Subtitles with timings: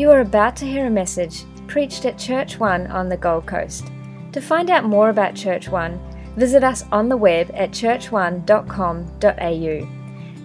[0.00, 3.88] You are about to hear a message preached at Church One on the Gold Coast.
[4.32, 6.00] To find out more about Church One,
[6.36, 9.88] visit us on the web at churchone.com.au.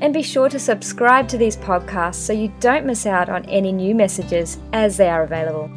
[0.01, 3.71] And be sure to subscribe to these podcasts so you don't miss out on any
[3.71, 5.71] new messages as they are available.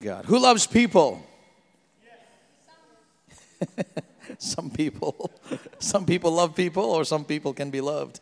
[0.00, 0.26] God.
[0.26, 1.26] Who loves people?
[4.38, 5.32] some people.
[5.80, 8.20] Some people love people, or some people can be loved.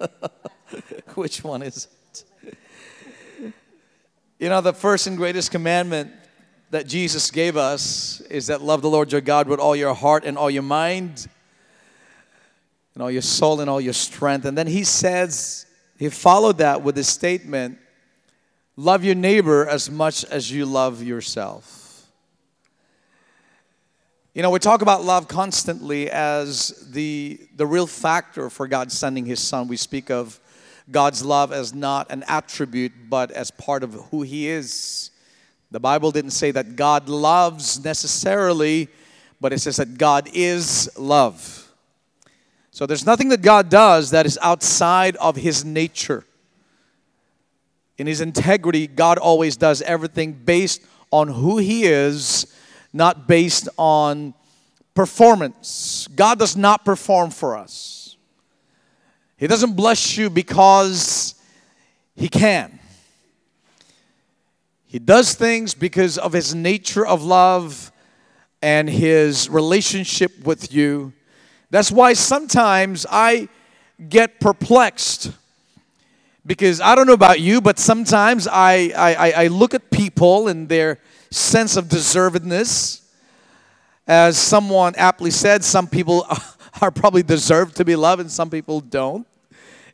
[1.14, 2.24] Which one is it?
[4.38, 6.12] You know, the first and greatest commandment
[6.70, 10.24] that Jesus gave us is that love the Lord your God with all your heart
[10.24, 11.26] and all your mind
[12.94, 14.44] and all your soul and all your strength.
[14.44, 15.66] And then he says,
[15.98, 17.78] he followed that with a statement
[18.76, 22.06] love your neighbor as much as you love yourself.
[24.34, 29.24] You know, we talk about love constantly as the, the real factor for God sending
[29.24, 29.66] His Son.
[29.66, 30.38] We speak of
[30.90, 35.10] God's love as not an attribute, but as part of who He is.
[35.70, 38.88] The Bible didn't say that God loves necessarily,
[39.40, 41.72] but it says that God is love.
[42.70, 46.24] So there's nothing that God does that is outside of His nature.
[47.98, 52.46] In His integrity, God always does everything based on who He is
[52.96, 54.34] not based on
[54.94, 56.08] performance.
[56.14, 58.05] God does not perform for us.
[59.36, 61.34] He doesn't bless you because
[62.14, 62.78] He can.
[64.86, 67.92] He does things because of His nature of love
[68.62, 71.12] and His relationship with you.
[71.70, 73.48] That's why sometimes I
[74.08, 75.32] get perplexed
[76.46, 80.68] because I don't know about you, but sometimes I, I, I look at people and
[80.68, 83.02] their sense of deservedness.
[84.06, 86.38] As someone aptly said, some people are
[86.94, 89.26] probably deserved to be loved and some people don't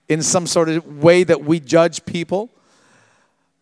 [0.08, 2.50] in some sort of way that we judge people.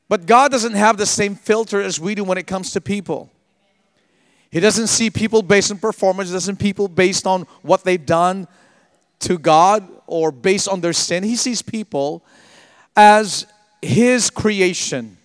[0.08, 3.30] But God doesn't have the same filter as we do when it comes to people.
[4.50, 8.48] He doesn't see people based on performance, doesn't people based on what they've done
[9.20, 11.22] to God or based on their sin.
[11.22, 12.24] He sees people
[12.96, 13.46] as
[13.80, 15.16] His creation,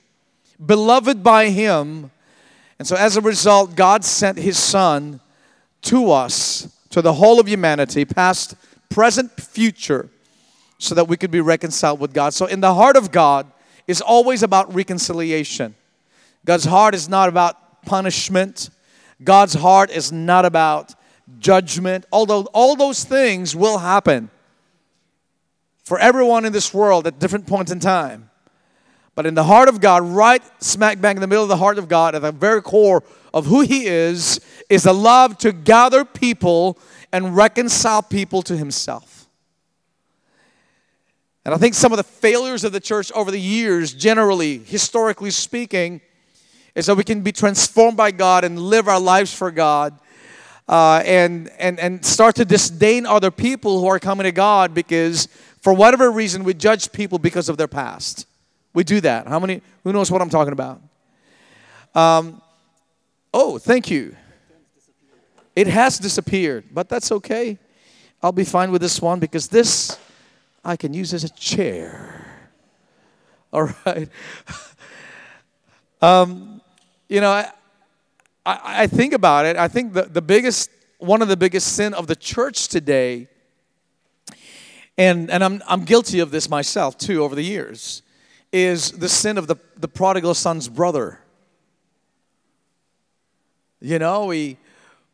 [0.63, 2.11] beloved by Him,
[2.77, 5.21] and so, as a result, God sent His Son
[5.83, 8.55] to us, to the whole of humanity, past,
[8.87, 10.07] present, future,
[10.77, 12.33] so that we could be reconciled with God.
[12.33, 13.51] So, in the heart of God
[13.85, 15.75] is always about reconciliation.
[16.45, 18.69] God's heart is not about punishment,
[19.21, 20.95] God's heart is not about
[21.37, 24.29] judgment, although all those things will happen
[25.83, 28.29] for everyone in this world at different points in time.
[29.15, 31.77] But in the heart of God, right smack bang in the middle of the heart
[31.77, 33.01] of God, at the very core
[33.33, 36.77] of who He is, is a love to gather people
[37.13, 39.27] and reconcile people to Himself.
[41.45, 45.31] And I think some of the failures of the church over the years, generally, historically
[45.31, 46.01] speaking,
[46.73, 49.97] is that we can be transformed by God and live our lives for God.
[50.67, 55.27] Uh, and, and, and start to disdain other people who are coming to God because,
[55.61, 58.25] for whatever reason, we judge people because of their past.
[58.75, 59.27] We do that.
[59.27, 59.61] How many?
[59.83, 60.81] Who knows what I'm talking about?
[61.95, 62.41] Um,
[63.33, 64.15] oh, thank you.
[65.55, 67.57] It has disappeared, but that's okay.
[68.21, 69.97] I'll be fine with this one because this
[70.63, 72.25] I can use as a chair.
[73.53, 74.09] All right.
[76.01, 76.59] um,
[77.07, 77.51] you know, I,
[78.45, 79.55] I, I think about it.
[79.55, 83.29] I think the, the biggest, one of the biggest sin of the church today,
[84.97, 88.01] and, and I'm, I'm guilty of this myself too over the years,
[88.55, 91.19] is the sin of the, the prodigal son's brother.
[93.81, 94.55] You know, we,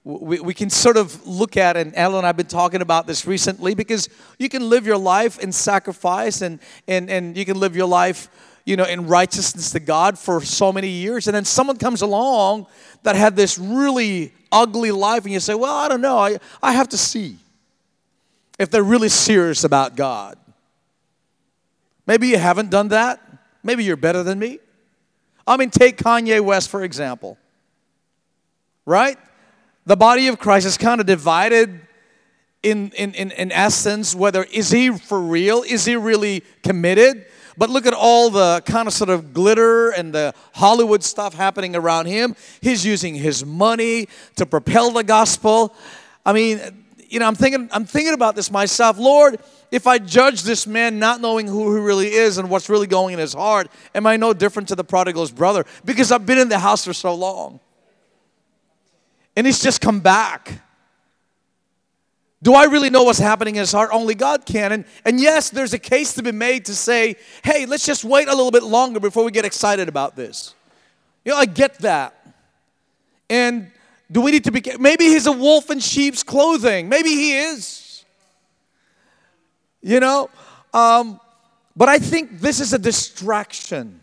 [0.04, 3.08] we, we can sort of look at, and Ellen and I have been talking about
[3.08, 7.60] this recently, because you can live your life in sacrifice and, and, and you can
[7.60, 8.30] live your life,
[8.64, 11.28] you know, in righteousness to God for so many years.
[11.28, 12.68] And then someone comes along
[13.02, 16.74] that had this really ugly life, and you say, Well, I don't know, I, I
[16.74, 17.38] have to see
[18.60, 20.38] if they're really serious about God.
[22.06, 23.20] Maybe you haven't done that.
[23.64, 24.60] Maybe you're better than me.
[25.46, 27.38] I mean, take Kanye West, for example.
[28.86, 29.18] Right?
[29.86, 31.82] The body of Christ is kind of divided
[32.64, 35.64] in, in, in, in essence whether is he for real?
[35.64, 37.26] Is he really committed?
[37.58, 41.76] But look at all the kind of sort of glitter and the Hollywood stuff happening
[41.76, 42.36] around him.
[42.62, 45.76] He's using his money to propel the gospel.
[46.26, 46.60] I mean,
[47.10, 48.98] you know, I'm thinking, I'm thinking about this myself.
[48.98, 49.40] Lord,
[49.72, 53.14] if I judge this man not knowing who he really is and what's really going
[53.14, 55.66] in his heart, am I no different to the prodigal's brother?
[55.86, 57.62] Because I've been in the house for so long.
[59.36, 60.62] And he's just come back.
[62.44, 63.92] Do I really know what's happening in his heart?
[63.94, 64.74] Only God can.
[64.74, 68.28] And, and yes, there's a case to be made to say, hey, let's just wait
[68.28, 70.54] a little bit longer before we get excited about this.
[71.24, 72.16] You know, I get that.
[73.30, 73.72] And
[74.12, 76.90] do we need to be, maybe he's a wolf in sheep's clothing.
[76.90, 77.81] Maybe he is.
[79.82, 80.30] You know,
[80.74, 81.20] um,
[81.76, 84.02] but I think this is a distraction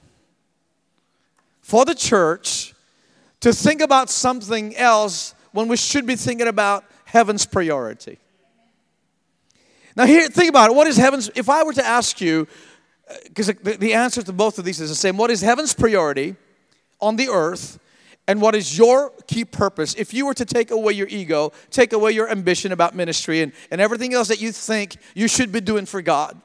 [1.61, 2.75] for the church
[3.41, 8.19] to think about something else when we should be thinking about heaven's priority.
[9.95, 10.77] Now, here, think about it.
[10.77, 12.47] What is heaven's, if I were to ask you,
[13.25, 15.75] because uh, the, the answer to both of these is the same, what is heaven's
[15.75, 16.37] priority
[17.01, 17.79] on the earth?
[18.29, 19.95] And what is your key purpose?
[19.95, 23.53] If you were to take away your ego take away your ambition about ministry and,
[23.71, 26.41] and everything else that you think you should be doing for god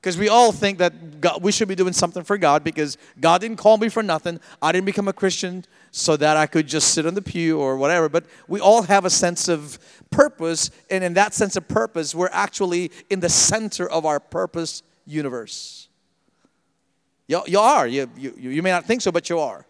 [0.00, 3.40] because we all think that god, we should be doing something for god because god
[3.40, 4.40] didn't call me for nothing.
[4.62, 7.76] I didn't become a christian so that i could just sit on the pew or
[7.76, 8.08] whatever.
[8.08, 9.78] But we all have a sense of
[10.10, 10.70] purpose.
[10.90, 15.88] And in that sense of purpose we're actually in the center of our purpose universe.
[17.28, 17.88] You, you are.
[17.88, 19.66] You, you, you may not think so but you are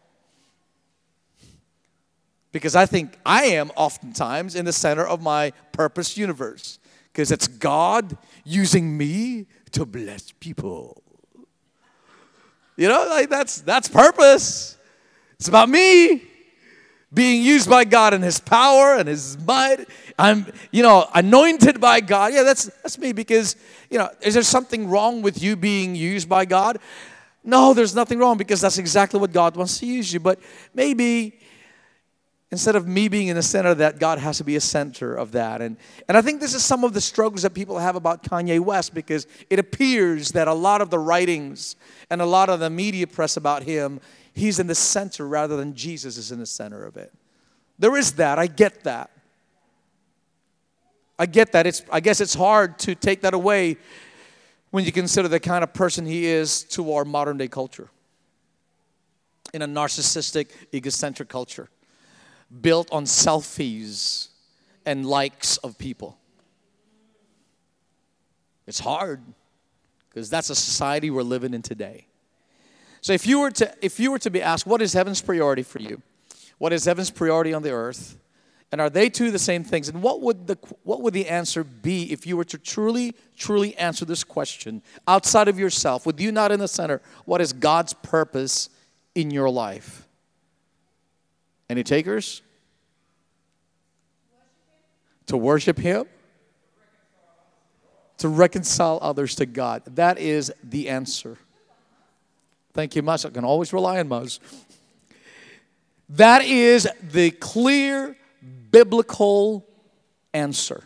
[2.56, 6.78] because I think I am oftentimes in the center of my purpose universe
[7.12, 11.02] because it's God using me to bless people.
[12.78, 14.78] You know, like that's that's purpose.
[15.38, 16.22] It's about me
[17.12, 19.86] being used by God and his power and his might.
[20.18, 22.32] I'm, you know, anointed by God.
[22.32, 23.54] Yeah, that's that's me because,
[23.90, 26.78] you know, is there something wrong with you being used by God?
[27.44, 30.20] No, there's nothing wrong because that's exactly what God wants to use you.
[30.20, 30.40] But
[30.72, 31.38] maybe
[32.52, 35.14] Instead of me being in the center of that, God has to be a center
[35.14, 35.60] of that.
[35.60, 35.76] And,
[36.08, 38.94] and I think this is some of the struggles that people have about Kanye West
[38.94, 41.74] because it appears that a lot of the writings
[42.08, 44.00] and a lot of the media press about him,
[44.32, 47.12] he's in the center rather than Jesus is in the center of it.
[47.80, 48.38] There is that.
[48.38, 49.10] I get that.
[51.18, 51.66] I get that.
[51.66, 53.76] It's, I guess it's hard to take that away
[54.70, 57.88] when you consider the kind of person he is to our modern day culture
[59.52, 61.68] in a narcissistic, egocentric culture
[62.60, 64.28] built on selfies
[64.84, 66.18] and likes of people.
[68.66, 69.22] It's hard
[70.08, 72.06] because that's a society we're living in today.
[73.00, 75.62] So if you were to if you were to be asked what is heaven's priority
[75.62, 76.02] for you?
[76.58, 78.16] What is heaven's priority on the earth?
[78.72, 79.88] And are they two the same things?
[79.88, 83.76] And what would the what would the answer be if you were to truly truly
[83.76, 87.00] answer this question outside of yourself with you not in the center?
[87.24, 88.70] What is God's purpose
[89.14, 90.05] in your life?
[91.68, 92.42] Any takers?
[95.26, 96.06] To worship Him?
[98.18, 99.82] To reconcile others to God.
[99.96, 101.36] That is the answer.
[102.72, 103.24] Thank you much.
[103.24, 104.40] I can always rely on Muz.
[106.10, 108.16] That is the clear
[108.70, 109.66] biblical
[110.32, 110.84] answer.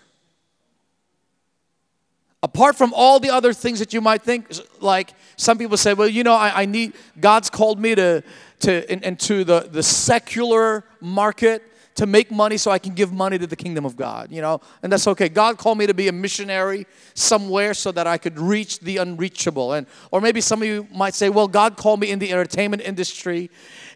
[2.42, 4.46] Apart from all the other things that you might think,
[4.80, 8.22] like some people say, well, you know, I, I need, God's called me to,
[8.60, 11.62] to in, into the, the secular market
[11.96, 14.60] to make money so I can give money to the kingdom of God, you know,
[14.82, 15.28] and that's okay.
[15.28, 19.74] God called me to be a missionary somewhere so that I could reach the unreachable.
[19.74, 22.82] And or maybe some of you might say, well, God called me in the entertainment
[22.82, 23.50] industry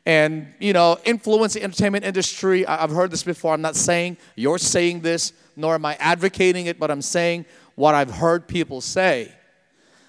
[0.04, 2.66] and, you know, influence the entertainment industry.
[2.66, 3.54] I've heard this before.
[3.54, 7.94] I'm not saying you're saying this, nor am I advocating it, but I'm saying what
[7.94, 9.32] I've heard people say.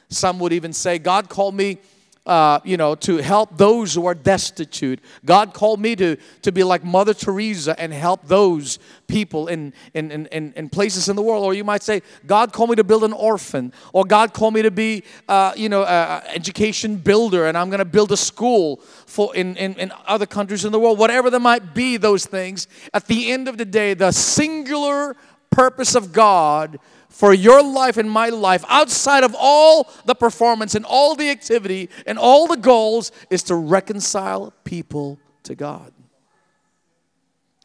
[0.09, 1.77] Some would even say, God called me
[2.25, 4.99] uh, you know, to help those who are destitute.
[5.23, 10.11] God called me to, to be like Mother Teresa and help those people in, in,
[10.11, 11.43] in, in places in the world.
[11.43, 13.73] Or you might say, God called me to build an orphan.
[13.93, 17.79] Or God called me to be, uh, you know, an education builder and I'm going
[17.79, 20.97] to build a school for in, in, in other countries in the world.
[20.97, 22.67] Whatever there might be, those things.
[22.93, 25.15] At the end of the day, the singular
[25.51, 26.79] purpose of God
[27.15, 31.89] for your life and my life, outside of all the performance and all the activity
[32.05, 35.93] and all the goals, is to reconcile people to God.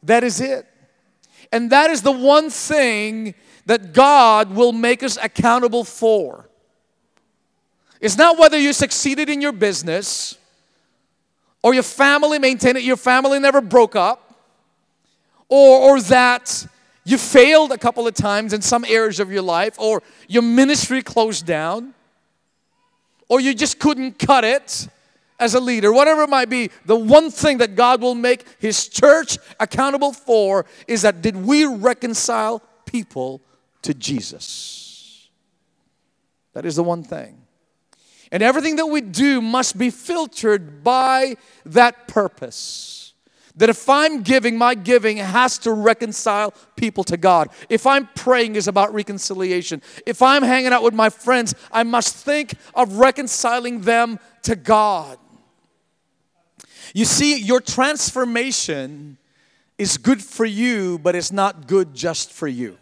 [0.03, 0.65] That is it.
[1.51, 6.47] And that is the one thing that God will make us accountable for.
[7.99, 10.37] It's not whether you succeeded in your business
[11.61, 14.33] or your family maintained it, your family never broke up,
[15.49, 16.67] or, or that
[17.11, 21.01] you failed a couple of times in some areas of your life, or your ministry
[21.01, 21.93] closed down,
[23.27, 24.87] or you just couldn't cut it
[25.41, 28.87] as a leader, whatever it might be, the one thing that God will make His
[28.87, 33.41] church accountable for is that did we reconcile people
[33.81, 35.29] to Jesus?
[36.53, 37.41] That is the one thing.
[38.31, 43.00] And everything that we do must be filtered by that purpose.
[43.55, 47.49] That if I'm giving, my giving has to reconcile people to God.
[47.69, 49.81] If I'm praying is about reconciliation.
[50.05, 55.17] If I'm hanging out with my friends, I must think of reconciling them to God.
[56.93, 59.17] You see, your transformation
[59.77, 62.77] is good for you, but it's not good just for you.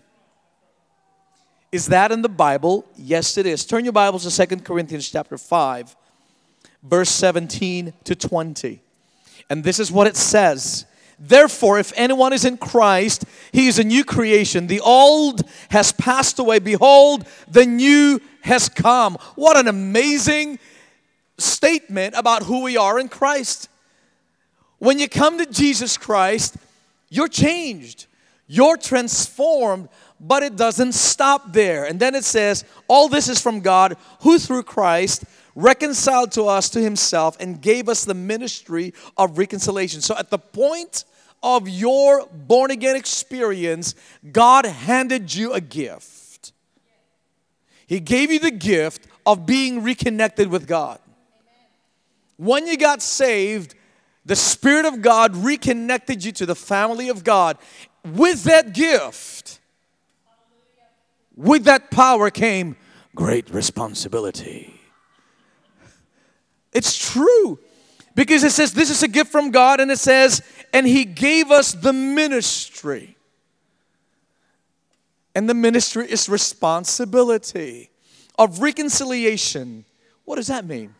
[1.71, 2.85] Is that in the Bible?
[2.97, 3.65] Yes, it is.
[3.65, 5.95] Turn your Bibles to Second Corinthians chapter 5,
[6.83, 8.81] verse 17 to 20.
[9.49, 10.85] And this is what it says.
[11.19, 14.67] Therefore, if anyone is in Christ, he is a new creation.
[14.67, 16.59] The old has passed away.
[16.59, 19.17] Behold, the new has come.
[19.35, 20.59] What an amazing
[21.37, 23.67] statement about who we are in Christ.
[24.77, 26.55] When you come to Jesus Christ,
[27.09, 28.05] you're changed,
[28.47, 29.89] you're transformed
[30.19, 31.85] but it doesn't stop there.
[31.85, 35.23] And then it says, All this is from God, who through Christ
[35.61, 40.01] reconciled to us to himself and gave us the ministry of reconciliation.
[40.01, 41.05] So at the point
[41.43, 43.95] of your born again experience,
[44.31, 46.53] God handed you a gift.
[47.87, 50.99] He gave you the gift of being reconnected with God.
[52.37, 53.75] When you got saved,
[54.25, 57.57] the Spirit of God reconnected you to the family of God.
[58.05, 59.59] With that gift,
[61.35, 62.77] with that power came
[63.15, 64.78] great responsibility.
[66.73, 67.59] It's true
[68.15, 70.41] because it says this is a gift from God, and it says,
[70.73, 73.15] and He gave us the ministry.
[75.35, 77.89] And the ministry is responsibility
[78.37, 79.85] of reconciliation.
[80.25, 80.95] What does that mean?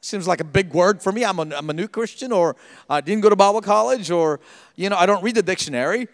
[0.00, 1.24] Seems like a big word for me.
[1.24, 2.56] I'm a, I'm a new Christian, or
[2.88, 4.40] I didn't go to Bible college, or,
[4.76, 6.08] you know, I don't read the dictionary.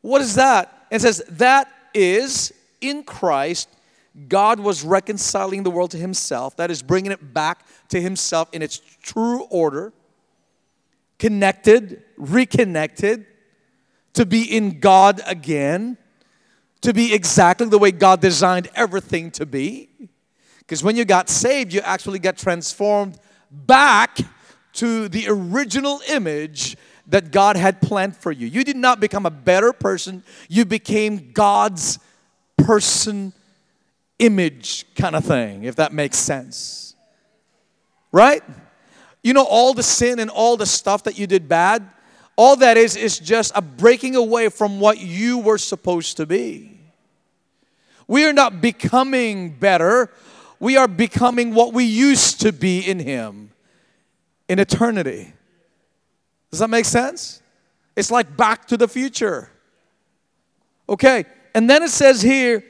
[0.00, 0.86] What is that?
[0.90, 3.68] It says, that is in Christ,
[4.28, 6.56] God was reconciling the world to Himself.
[6.56, 9.92] That is, bringing it back to Himself in its true order,
[11.18, 13.26] connected, reconnected,
[14.14, 15.96] to be in God again,
[16.82, 19.88] to be exactly the way God designed everything to be.
[20.58, 23.18] Because when you got saved, you actually got transformed
[23.50, 24.18] back
[24.74, 26.76] to the original image
[27.06, 28.46] that God had planned for you.
[28.46, 31.98] You did not become a better person, you became God's
[32.56, 33.32] person
[34.22, 36.94] image kind of thing, if that makes sense.
[38.12, 38.42] Right?
[39.22, 41.88] You know, all the sin and all the stuff that you did bad,
[42.36, 46.78] all that is is just a breaking away from what you were supposed to be.
[48.06, 50.10] We are not becoming better,
[50.60, 53.50] we are becoming what we used to be in Him
[54.48, 55.32] in eternity.
[56.50, 57.42] Does that make sense?
[57.96, 59.50] It's like back to the future.
[60.88, 61.24] Okay,
[61.54, 62.64] and then it says here,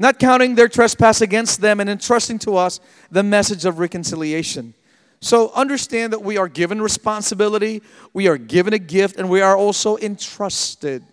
[0.00, 2.80] not counting their trespass against them and entrusting to us
[3.10, 4.72] the message of reconciliation.
[5.20, 7.82] So understand that we are given responsibility,
[8.14, 11.04] we are given a gift, and we are also entrusted.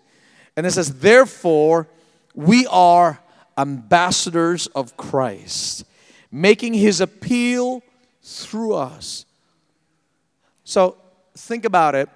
[0.56, 1.90] And it says, therefore,
[2.34, 3.20] we are
[3.58, 5.84] ambassadors of Christ,
[6.32, 7.84] making his appeal
[8.24, 9.26] through us.
[10.64, 10.96] So
[11.36, 12.08] think about it.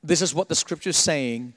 [0.00, 1.54] This is what the scripture is saying.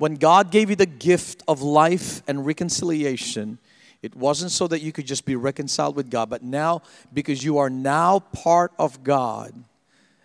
[0.00, 3.58] When God gave you the gift of life and reconciliation,
[4.00, 6.80] it wasn't so that you could just be reconciled with God, but now,
[7.12, 9.52] because you are now part of God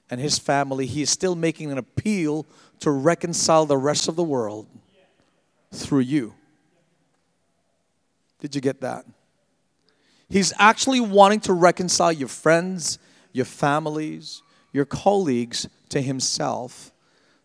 [0.10, 2.46] and His family, He is still making an appeal
[2.80, 4.66] to reconcile the rest of the world
[5.74, 6.36] through you.
[8.40, 9.04] Did you get that?
[10.30, 12.98] He's actually wanting to reconcile your friends,
[13.34, 14.42] your families,
[14.72, 16.94] your colleagues to Himself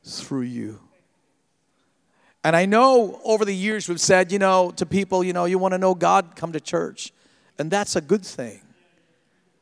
[0.04, 0.78] through you.
[2.42, 5.58] And I know over the years we've said, you know, to people, you know, you
[5.58, 7.12] want to know God, come to church.
[7.58, 8.62] And that's a good thing.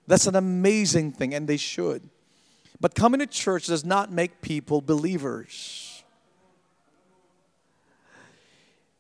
[0.07, 2.09] That's an amazing thing, and they should.
[2.81, 6.03] But coming to church does not make people believers.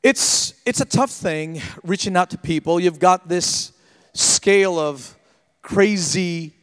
[0.03, 2.81] It's, it's a tough thing reaching out to people.
[2.81, 3.73] You've got this
[4.13, 5.17] scale of
[5.63, 6.55] crazy,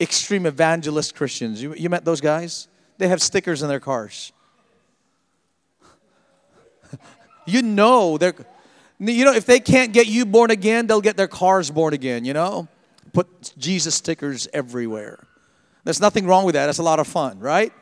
[0.00, 1.62] extreme evangelist Christians.
[1.62, 2.68] You, you met those guys?
[2.98, 4.32] They have stickers in their cars.
[7.46, 8.34] You know they're
[8.98, 12.24] you know if they can't get you born again, they'll get their cars born again,
[12.24, 12.68] you know?
[13.12, 15.26] Put Jesus stickers everywhere.
[15.84, 16.66] There's nothing wrong with that.
[16.66, 17.72] That's a lot of fun, right?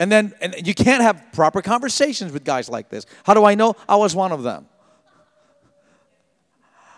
[0.00, 3.06] And then and you can't have proper conversations with guys like this.
[3.24, 3.76] How do I know?
[3.88, 4.66] I was one of them.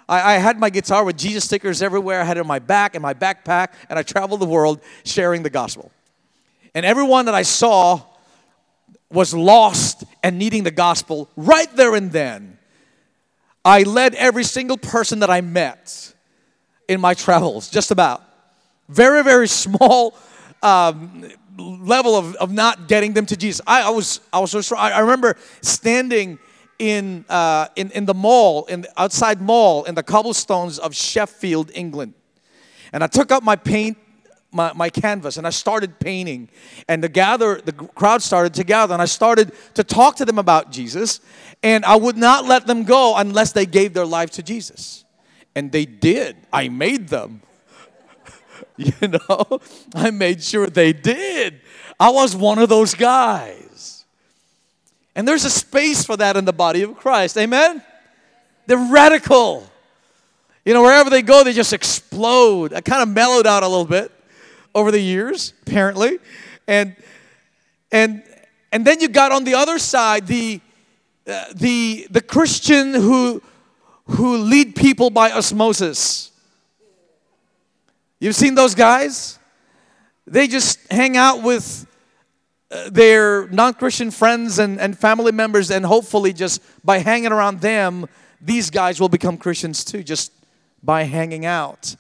[0.09, 2.21] I, I had my guitar with Jesus stickers everywhere.
[2.21, 5.43] I had it on my back and my backpack, and I traveled the world sharing
[5.43, 5.91] the gospel.
[6.75, 8.03] And everyone that I saw
[9.15, 12.59] was lost and needing the gospel right there and then,
[13.65, 16.13] I led every single person that I met
[16.87, 18.23] in my travels, just about.
[18.89, 20.15] Very, very small
[20.63, 23.61] um, level of, of not getting them to Jesus.
[23.67, 24.81] I, I was I was so strong.
[24.81, 26.39] I, I remember standing
[26.79, 31.71] in, uh, in in the mall, in the outside mall, in the cobblestones of Sheffield,
[31.75, 32.15] England,
[32.93, 33.97] and I took out my paint.
[34.55, 36.49] My, my canvas and I started painting
[36.89, 40.39] and the gather the crowd started to gather and I started to talk to them
[40.39, 41.21] about Jesus
[41.63, 45.05] and I would not let them go unless they gave their life to Jesus
[45.57, 47.43] and they did I made them
[48.77, 49.61] You know,
[49.95, 51.61] I made sure they did.
[51.99, 54.05] I was one of those guys.
[55.15, 57.39] And there's a space for that in the body of Christ.
[57.39, 57.83] Amen?
[58.67, 59.65] They're radical.
[60.65, 62.73] You know, wherever they go, they just explode.
[62.73, 64.11] I kind of mellowed out a little bit
[64.75, 66.19] over the years, apparently.
[66.67, 66.97] And
[67.93, 68.23] and
[68.73, 70.61] and then you got on the other side the
[71.27, 73.43] uh, the the Christian who
[74.07, 76.31] who lead people by osmosis.
[78.21, 79.39] You've seen those guys?
[80.27, 81.87] They just hang out with
[82.71, 87.61] uh, their non Christian friends and, and family members, and hopefully, just by hanging around
[87.61, 88.07] them,
[88.41, 90.33] these guys will become Christians too, just
[90.83, 91.97] by hanging out.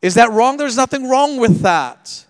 [0.00, 0.56] Is that wrong?
[0.56, 2.24] There's nothing wrong with that.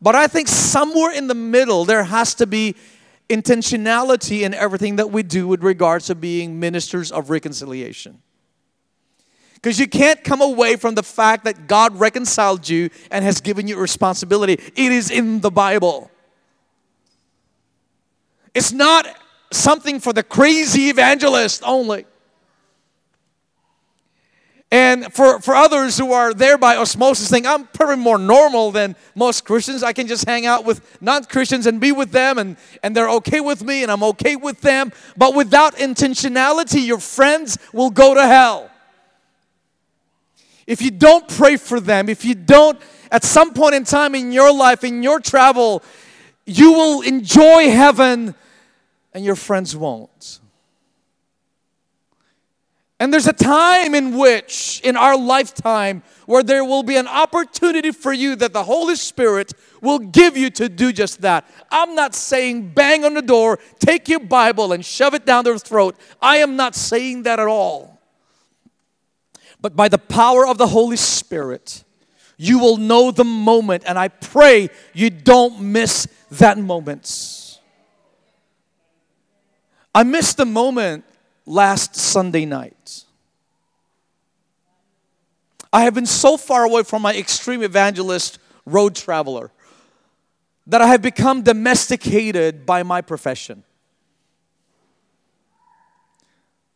[0.00, 2.74] But I think somewhere in the middle, there has to be
[3.28, 8.20] intentionality in everything that we do with regards to being ministers of reconciliation.
[9.54, 13.68] Because you can't come away from the fact that God reconciled you and has given
[13.68, 14.54] you responsibility.
[14.54, 16.10] It is in the Bible.
[18.54, 19.06] It's not
[19.52, 22.06] something for the crazy evangelist only.
[24.72, 28.96] And for, for others who are there by osmosis, think I'm probably more normal than
[29.14, 29.84] most Christians.
[29.84, 33.10] I can just hang out with non Christians and be with them, and, and they're
[33.10, 34.90] okay with me, and I'm okay with them.
[35.16, 38.72] But without intentionality, your friends will go to hell
[40.66, 44.32] if you don't pray for them, if you don't, at some point in time in
[44.32, 45.82] your life, in your travel,
[46.46, 48.34] you will enjoy heaven
[49.12, 50.40] and your friends won't.
[53.02, 57.90] And there's a time in which, in our lifetime, where there will be an opportunity
[57.90, 61.44] for you that the Holy Spirit will give you to do just that.
[61.70, 65.58] I'm not saying bang on the door, take your Bible and shove it down their
[65.58, 65.96] throat.
[66.20, 67.92] I am not saying that at all
[69.62, 71.84] but by the power of the Holy Spirit,
[72.36, 73.84] you will know the moment.
[73.86, 77.60] And I pray you don't miss that moment.
[79.94, 81.04] I missed the moment
[81.46, 82.81] last Sunday night.
[85.72, 89.50] I have been so far away from my extreme evangelist road traveler
[90.66, 93.64] that I have become domesticated by my profession.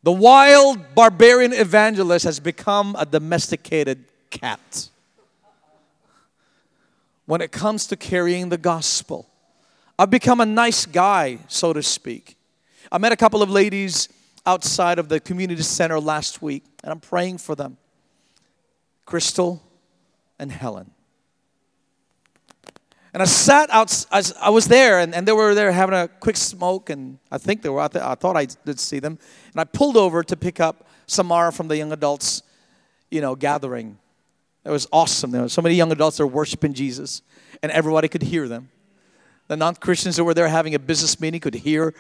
[0.02, 4.88] The wild barbarian evangelist has become a domesticated cat
[7.26, 9.28] when it comes to carrying the gospel.
[9.98, 12.36] I've become a nice guy, so to speak.
[12.90, 14.08] I met a couple of ladies
[14.46, 17.76] outside of the community center last week, and I'm praying for them
[19.06, 19.62] Crystal
[20.38, 20.90] and Helen.
[23.14, 26.36] And I sat out, I was there, and, and they were there having a quick
[26.36, 28.04] smoke, and I think they were out there.
[28.04, 29.18] I thought I did see them.
[29.52, 32.42] And I pulled over to pick up Samara from the young adults,
[33.10, 33.96] you know, gathering.
[34.66, 35.30] It was awesome.
[35.30, 37.22] There were so many young adults there worshiping Jesus,
[37.62, 38.68] and everybody could hear them.
[39.48, 41.94] The non Christians that were there having a business meeting could hear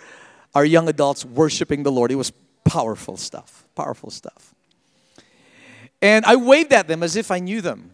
[0.54, 2.10] our young adults worshiping the Lord.
[2.10, 2.32] It was
[2.64, 4.55] powerful stuff, powerful stuff.
[6.02, 7.90] And I waved at them as if I knew them.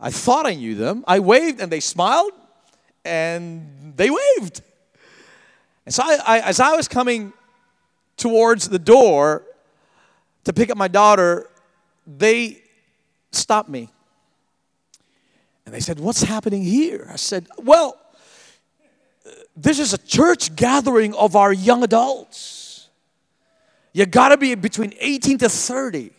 [0.00, 1.04] I thought I knew them.
[1.06, 2.32] I waved and they smiled
[3.04, 4.62] and they waved.
[5.84, 7.32] And so I, I, as I was coming
[8.16, 9.42] towards the door
[10.44, 11.48] to pick up my daughter,
[12.06, 12.62] they
[13.32, 13.88] stopped me.
[15.66, 17.08] And they said, What's happening here?
[17.12, 17.98] I said, Well,
[19.56, 22.88] this is a church gathering of our young adults.
[23.92, 26.12] You gotta be between 18 to 30.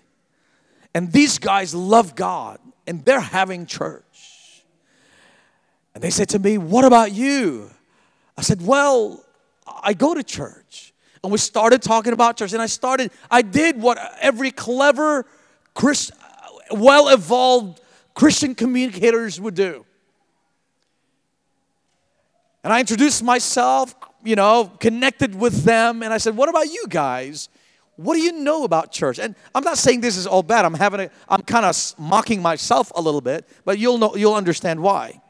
[0.93, 4.63] And these guys love God and they're having church.
[5.93, 7.69] And they said to me, What about you?
[8.37, 9.23] I said, Well,
[9.81, 10.93] I go to church.
[11.23, 12.53] And we started talking about church.
[12.53, 15.25] And I started, I did what every clever,
[15.73, 16.11] Christ,
[16.71, 17.81] well evolved
[18.13, 19.85] Christian communicators would do.
[22.63, 26.03] And I introduced myself, you know, connected with them.
[26.03, 27.49] And I said, What about you guys?
[27.99, 29.19] What do you know about church?
[29.19, 30.63] And I'm not saying this is all bad.
[30.63, 34.35] I'm having a, I'm kind of mocking myself a little bit, but you'll know, you'll
[34.35, 35.21] understand why.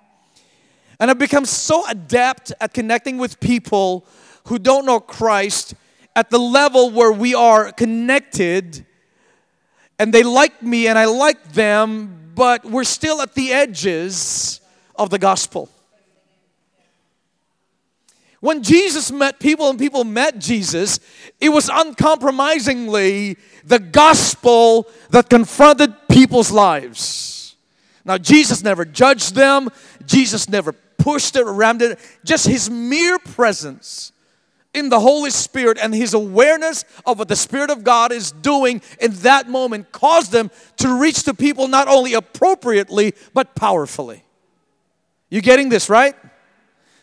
[0.99, 4.05] And I've become so adept at connecting with people
[4.45, 5.73] who don't know Christ
[6.15, 8.86] at the level where we are connected
[9.97, 14.62] and they like me and I like them, but we're still at the edges
[14.95, 15.71] of the gospel.
[18.39, 20.99] When Jesus met people and people met Jesus,
[21.41, 27.56] it was uncompromisingly the gospel that confronted people's lives.
[28.06, 29.69] Now, Jesus never judged them,
[30.06, 31.99] Jesus never pushed it, rammed it.
[32.23, 34.12] Just his mere presence
[34.73, 38.82] in the Holy Spirit and his awareness of what the Spirit of God is doing
[39.02, 44.23] in that moment caused them to reach the people not only appropriately, but powerfully.
[45.30, 46.15] You getting this, right?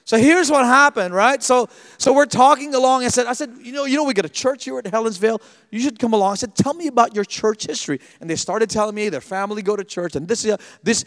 [0.07, 1.43] So here's what happened, right?
[1.43, 3.05] So so we're talking along.
[3.05, 5.43] I said, I said, you know, you know, we got a church here at Helensvale.
[5.73, 6.33] You should come along.
[6.33, 8.01] I said, tell me about your church history.
[8.21, 10.47] And they started telling me their family go to church and this
[10.85, 11.05] this.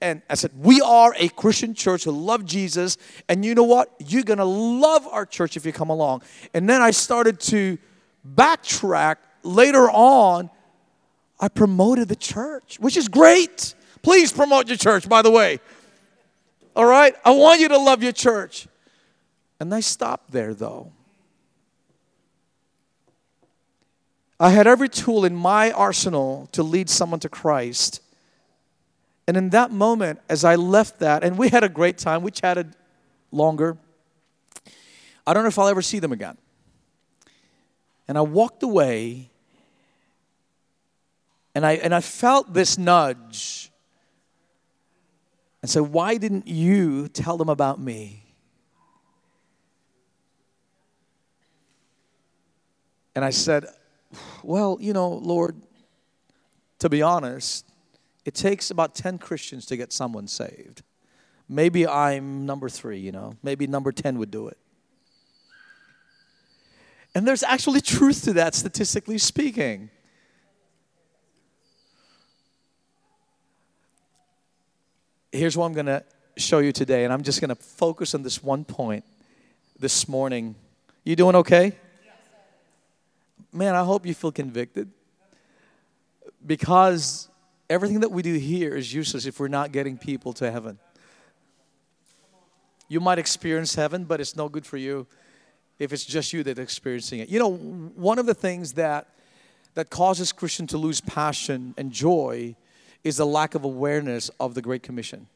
[0.00, 2.96] And I said, we are a Christian church who love Jesus.
[3.28, 3.94] And you know what?
[3.98, 6.22] You're gonna love our church if you come along.
[6.54, 7.76] And then I started to
[8.34, 10.48] backtrack later on.
[11.38, 13.74] I promoted the church, which is great.
[14.00, 15.60] Please promote your church, by the way.
[16.78, 17.12] All right?
[17.24, 18.68] I want you to love your church.
[19.58, 20.92] And I stopped there though.
[24.38, 28.00] I had every tool in my arsenal to lead someone to Christ.
[29.26, 32.30] And in that moment, as I left that, and we had a great time, we
[32.30, 32.76] chatted
[33.32, 33.76] longer.
[35.26, 36.38] I don't know if I'll ever see them again.
[38.06, 39.30] And I walked away,
[41.56, 43.72] and I, and I felt this nudge
[45.62, 48.24] and so, why didn't you tell them about me?
[53.14, 53.66] And I said,
[54.44, 55.60] Well, you know, Lord,
[56.78, 57.66] to be honest,
[58.24, 60.82] it takes about 10 Christians to get someone saved.
[61.48, 64.58] Maybe I'm number three, you know, maybe number 10 would do it.
[67.14, 69.90] And there's actually truth to that, statistically speaking.
[75.32, 76.04] Here's what I'm going to
[76.36, 79.04] show you today, and I'm just going to focus on this one point
[79.78, 80.54] this morning.
[81.04, 81.72] You doing okay?
[83.52, 84.90] Man, I hope you feel convicted
[86.46, 87.28] because
[87.68, 90.78] everything that we do here is useless if we're not getting people to heaven.
[92.88, 95.06] You might experience heaven, but it's no good for you
[95.78, 97.28] if it's just you that's experiencing it.
[97.28, 99.08] You know, one of the things that
[99.74, 102.56] that causes Christian to lose passion and joy
[103.04, 105.26] is a lack of awareness of the Great Commission.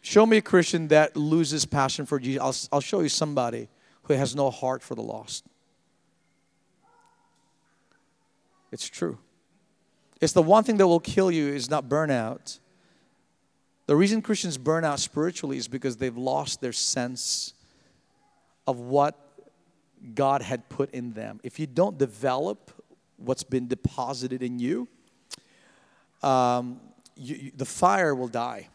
[0.00, 2.42] Show me a Christian that loses passion for Jesus.
[2.42, 3.68] I'll, I'll show you somebody
[4.04, 5.44] who has no heart for the lost.
[8.72, 9.18] It's true.
[10.20, 12.58] It's the one thing that will kill you is not burnout.
[13.86, 17.54] The reason Christians burn out spiritually is because they've lost their sense
[18.66, 19.18] of what
[20.14, 21.40] God had put in them.
[21.42, 22.70] If you don't develop
[23.16, 24.88] what's been deposited in you,
[26.22, 26.80] um,
[27.16, 28.68] you, you, the fire will die.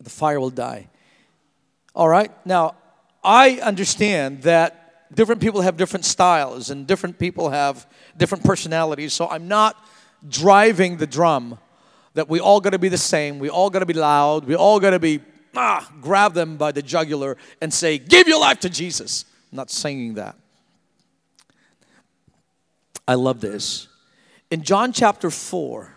[0.00, 0.88] The fire will die.
[1.94, 2.30] All right?
[2.46, 2.74] Now,
[3.24, 7.86] I understand that different people have different styles and different people have
[8.16, 9.76] different personalities, so I'm not
[10.28, 11.58] driving the drum
[12.14, 14.54] that we all got to be the same, we all got to be loud, we
[14.54, 15.20] all got to be,
[15.54, 19.24] ah, grab them by the jugular and say, Give your life to Jesus.
[19.52, 20.36] I'm not saying that.
[23.06, 23.88] I love this.
[24.50, 25.95] In John chapter 4,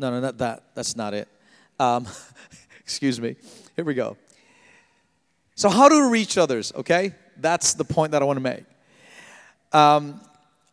[0.00, 0.62] no, no, not that.
[0.74, 1.28] That's not it.
[1.78, 2.08] Um,
[2.80, 3.36] excuse me.
[3.76, 4.16] Here we go.
[5.54, 7.12] So, how to reach others, okay?
[7.36, 8.64] That's the point that I want to make.
[9.72, 10.20] Um,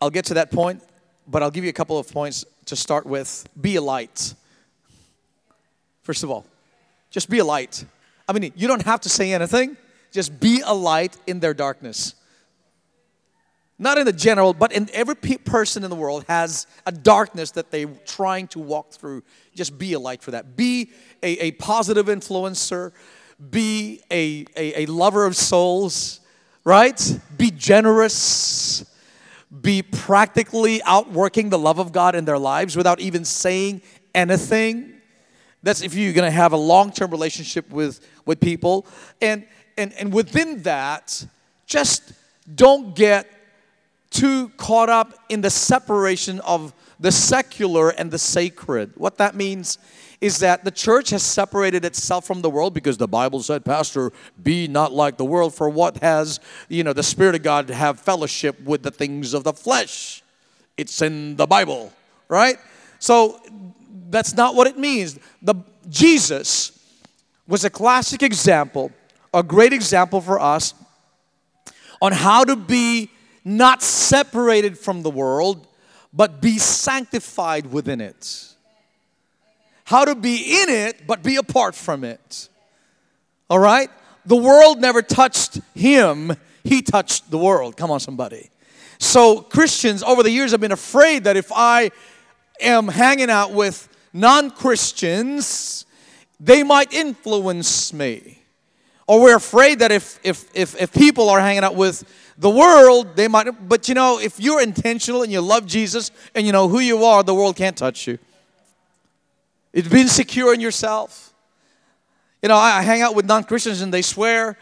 [0.02, 0.82] I'll get to that point,
[1.28, 3.48] but I'll give you a couple of points to start with.
[3.60, 4.34] Be a light.
[6.04, 6.46] First of all,
[7.12, 7.84] just be a light.
[8.30, 9.76] I mean, you don't have to say anything,
[10.14, 12.16] just be a light in their darkness.
[13.80, 17.52] Not in the general, but in every pe- person in the world has a darkness
[17.52, 19.24] that they're trying to walk through.
[19.54, 20.56] Just be a light for that.
[20.56, 22.92] Be a, a positive influencer.
[23.52, 26.22] Be a, a, a lover of souls,
[26.64, 27.20] right?
[27.38, 28.84] Be generous.
[29.62, 33.84] Be practically outworking the love of God in their lives without even saying
[34.16, 34.94] anything.
[35.62, 38.88] That's if you're gonna have a long-term relationship with, with people.
[39.22, 39.46] And,
[39.78, 41.26] and, and within that,
[41.68, 42.14] just
[42.56, 43.37] don't get
[44.10, 48.92] too caught up in the separation of the secular and the sacred.
[48.96, 49.78] What that means
[50.20, 54.12] is that the church has separated itself from the world because the Bible said, Pastor,
[54.42, 56.40] be not like the world, for what has,
[56.70, 60.24] you know, the Spirit of God have fellowship with the things of the flesh?
[60.76, 61.94] It's in the Bible,
[62.30, 62.58] right?
[63.00, 63.40] So
[64.10, 65.20] that's not what it means.
[65.42, 65.56] The
[65.90, 66.72] Jesus
[67.48, 68.92] was a classic example,
[69.34, 70.74] a great example for us
[72.02, 73.10] on how to be
[73.48, 75.68] not separated from the world,
[76.14, 78.54] but be sanctified within it.
[79.86, 82.50] how to be in it, but be apart from it.
[83.50, 83.90] All right?
[84.26, 87.78] The world never touched him, he touched the world.
[87.78, 88.50] Come on, somebody.
[89.00, 91.92] So, Christians over the years have been afraid that if I
[92.60, 95.86] am hanging out with non Christians,
[96.38, 98.42] they might influence me.
[99.08, 102.04] Or we're afraid that if, if, if, if people are hanging out with
[102.38, 103.68] the world, they might.
[103.68, 107.04] But you know, if you're intentional and you love Jesus and you know who you
[107.04, 108.20] are, the world can't touch you.
[109.74, 111.34] It's being secure in yourself.
[112.42, 114.58] You know, I, I hang out with non Christians and they swear,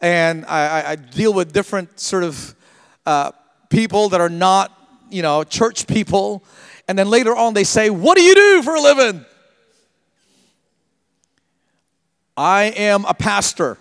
[0.00, 2.54] and I, I, deal with different sort of
[3.04, 3.32] uh,
[3.70, 4.72] people that are not,
[5.10, 6.44] you know, church people.
[6.88, 9.24] And then later on, they say, What do you do for a living?
[12.36, 13.78] I am a pastor.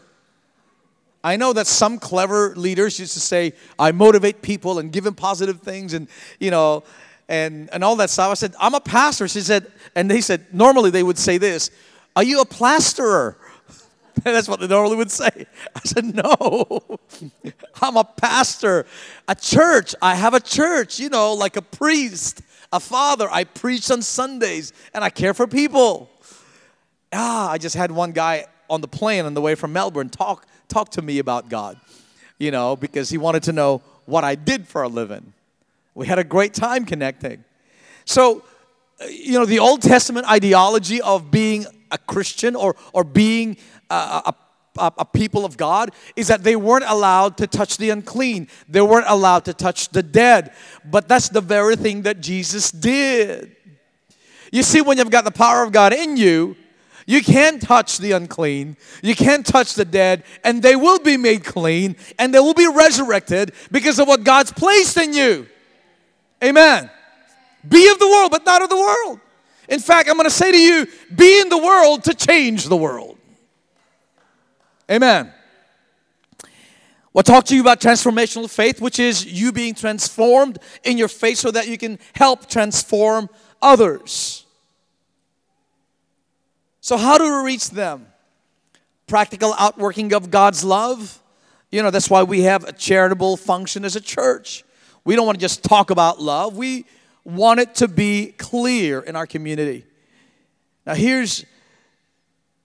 [1.25, 5.15] I know that some clever leaders used to say, I motivate people and give them
[5.15, 6.07] positive things and,
[6.39, 6.83] you know,
[7.27, 8.29] and, and all that stuff.
[8.29, 9.27] I said, I'm a pastor.
[9.27, 11.71] She said, and they said, normally they would say this,
[12.15, 13.39] Are you a plasterer?
[14.23, 15.47] That's what they normally would say.
[15.75, 16.99] I said, No,
[17.81, 18.85] I'm a pastor.
[19.27, 23.27] A church, I have a church, you know, like a priest, a father.
[23.31, 26.11] I preach on Sundays and I care for people.
[27.11, 30.45] Ah, I just had one guy on the plane on the way from Melbourne talk
[30.67, 31.79] talk to me about God,
[32.37, 35.33] you know, because he wanted to know what I did for a living.
[35.93, 37.43] We had a great time connecting.
[38.05, 38.43] So,
[39.01, 43.57] uh, you know, the Old Testament ideology of being a Christian or, or being
[43.89, 44.33] a,
[44.77, 48.81] a, a, people of God is that they weren't allowed to touch the unclean, they
[48.81, 50.53] weren't allowed to touch the dead.
[50.83, 53.55] But that's the very thing that Jesus did.
[54.51, 56.55] You see, when you've got the power of God in you,
[57.05, 58.77] you can't touch the unclean.
[59.03, 62.67] You can't touch the dead, and they will be made clean and they will be
[62.67, 65.47] resurrected because of what God's placed in you.
[66.43, 66.89] Amen.
[67.67, 69.19] Be of the world, but not of the world.
[69.69, 72.77] In fact, I'm going to say to you be in the world to change the
[72.77, 73.17] world.
[74.89, 75.31] Amen.
[77.13, 81.37] We'll talk to you about transformational faith, which is you being transformed in your faith
[81.37, 83.29] so that you can help transform
[83.61, 84.44] others.
[86.85, 88.05] So, how do we reach them?
[89.07, 91.19] Practical outworking of God's love.
[91.71, 94.63] You know, that's why we have a charitable function as a church.
[95.03, 96.85] We don't want to just talk about love, we
[97.23, 99.83] want it to be clear in our community.
[100.85, 101.43] Now, here's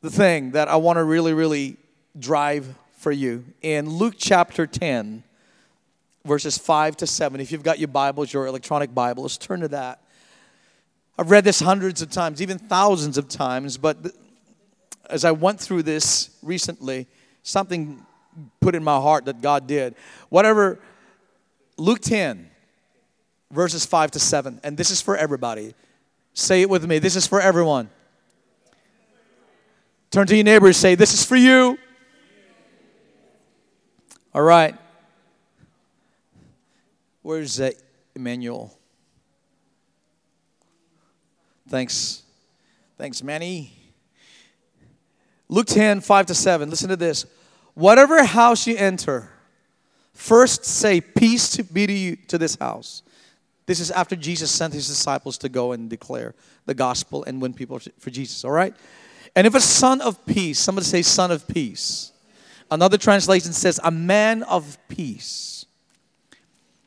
[0.03, 1.79] the thing that I want to really, really
[2.19, 2.67] drive
[2.99, 3.47] for you.
[3.63, 5.23] In Luke chapter 10,
[6.27, 10.03] verses 5 to 7, if you've got your Bibles, your electronic Bibles, turn to that.
[11.21, 13.99] I've read this hundreds of times, even thousands of times, but
[15.11, 17.07] as I went through this recently,
[17.43, 18.07] something
[18.59, 19.95] put in my heart that God did.
[20.31, 20.81] Whatever,
[21.77, 22.49] Luke 10,
[23.51, 25.75] verses 5 to 7, and this is for everybody.
[26.33, 26.99] Say it with me.
[26.99, 27.91] This is for everyone.
[30.11, 31.79] Turn to your neighbor and say, This is for you.
[34.35, 34.75] All right.
[37.21, 37.73] Where's uh,
[38.15, 38.80] Emmanuel?
[41.71, 42.25] Thanks.
[42.99, 43.73] Thanks, Manny.
[45.49, 46.69] Luke 10, 5 to 7.
[46.69, 47.27] Listen to this.
[47.75, 49.31] Whatever house you enter,
[50.13, 53.03] first say, Peace to be to you to this house.
[53.67, 56.35] This is after Jesus sent his disciples to go and declare
[56.67, 58.75] the gospel and win people for Jesus, all right?
[59.37, 62.11] And if a son of peace, somebody say, Son of peace.
[62.69, 65.67] Another translation says, A man of peace.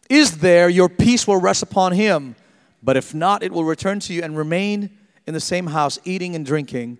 [0.10, 2.36] Is there, your peace will rest upon him
[2.84, 4.90] but if not, it will return to you and remain
[5.26, 6.98] in the same house, eating and drinking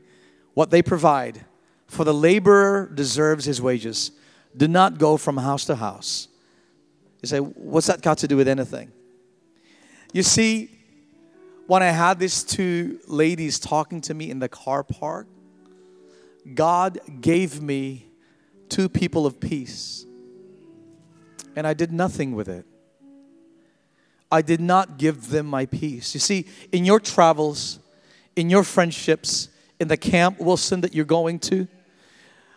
[0.54, 1.46] what they provide.
[1.88, 4.12] For the laborer deserves his wages.
[4.56, 6.30] Do not go from house to house.
[7.22, 8.92] You say, what's that got to do with anything?
[10.14, 10.70] You see,
[11.68, 15.28] when I had these two ladies talking to me in the car park,
[16.54, 18.08] God gave me
[18.70, 20.06] two people of peace.
[21.56, 22.66] And I did nothing with it.
[24.34, 26.16] I did not give them my peace.
[26.16, 27.78] You see, in your travels,
[28.36, 29.48] in your friendships,
[29.80, 31.68] in the camp, Wilson, that you're going to,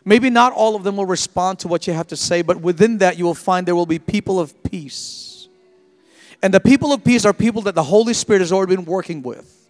[0.03, 2.97] maybe not all of them will respond to what you have to say, but within
[2.99, 5.49] that, you will find there will be people of peace.
[6.43, 9.23] And the people of peace are people that the Holy Spirit has already been working
[9.23, 9.69] with.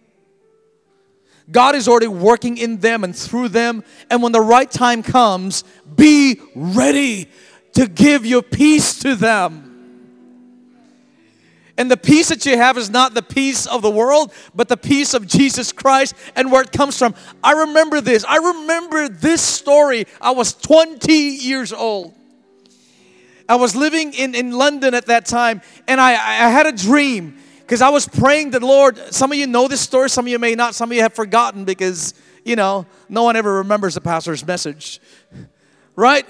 [1.51, 3.83] God is already working in them and through them.
[4.09, 7.29] And when the right time comes, be ready
[7.73, 9.66] to give your peace to them.
[11.77, 14.77] And the peace that you have is not the peace of the world, but the
[14.77, 17.13] peace of Jesus Christ and where it comes from.
[17.43, 18.25] I remember this.
[18.27, 20.05] I remember this story.
[20.19, 22.15] I was 20 years old.
[23.47, 27.37] I was living in, in London at that time, and I, I had a dream
[27.67, 30.39] Because I was praying that Lord, some of you know this story, some of you
[30.39, 32.13] may not, some of you have forgotten because,
[32.45, 35.01] you know, no one ever remembers the pastor's message.
[35.93, 36.25] Right?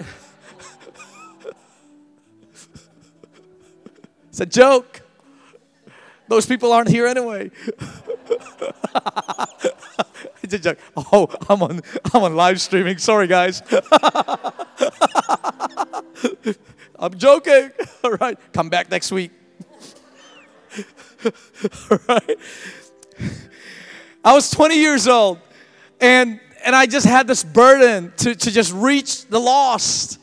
[4.28, 5.02] it's a joke.
[6.28, 7.50] Those people aren't here anyway.
[10.42, 10.78] it's a joke.
[10.96, 11.80] Oh, I'm on
[12.12, 12.98] I'm on live streaming.
[12.98, 13.62] Sorry guys.
[16.98, 17.70] I'm joking.
[18.04, 18.38] All right.
[18.52, 19.30] Come back next week.
[21.24, 22.38] All right.
[24.24, 25.38] I was 20 years old
[26.00, 30.18] and and I just had this burden to, to just reach the lost.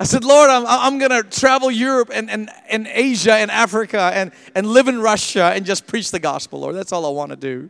[0.00, 4.10] I said, Lord, I'm, I'm going to travel Europe and, and, and Asia and Africa
[4.14, 6.74] and, and live in Russia and just preach the gospel, Lord.
[6.74, 7.68] That's all I want to do.